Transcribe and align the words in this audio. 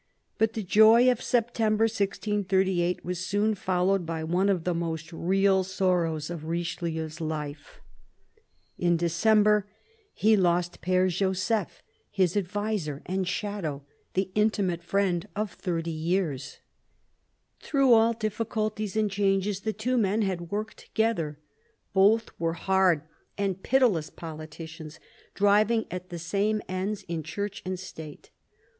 But 0.39 0.53
the 0.53 0.63
joy 0.63 1.11
of 1.11 1.21
September 1.21 1.83
1638 1.83 3.05
was 3.05 3.23
soon 3.23 3.53
followed 3.53 4.03
by 4.03 4.23
one 4.23 4.49
of 4.49 4.63
the 4.63 4.73
most 4.73 5.13
real 5.13 5.63
sorrows 5.63 6.31
of 6.31 6.45
Richelieu's 6.45 7.21
life. 7.21 7.81
In 8.79 8.97
272 8.97 9.35
CARDINAL 9.35 9.61
DE 9.61 9.61
RICHELIEU 9.61 9.61
December 9.61 10.15
he 10.15 10.35
lost 10.35 10.81
Pere 10.81 11.07
Joseph, 11.09 11.83
his 12.09 12.35
adviser 12.35 13.03
and 13.05 13.27
shadow 13.27 13.83
the 14.15 14.31
intimate 14.33 14.81
friend 14.83 15.27
of 15.35 15.53
thirty 15.53 15.91
years. 15.91 16.57
Through 17.59 17.93
all 17.93 18.13
difficulties 18.13 18.95
and 18.97 19.11
changes 19.11 19.59
the 19.59 19.71
two 19.71 19.99
men 19.99 20.23
had 20.23 20.49
worked 20.49 20.77
together. 20.77 21.37
Both 21.93 22.31
were 22.39 22.53
hard 22.53 23.03
and 23.37 23.61
pitiless 23.61 24.09
politicians, 24.09 24.99
driving 25.35 25.85
at 25.91 26.09
the 26.09 26.17
same 26.17 26.63
ends 26.67 27.03
in 27.07 27.21
Church 27.21 27.61
and 27.63 27.79
State. 27.79 28.31